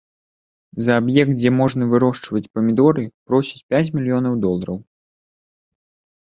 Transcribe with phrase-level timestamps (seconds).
[0.85, 4.77] За аб'ект, дзе можна вырошчваць памідоры, просяць пяць мільёнаў долараў.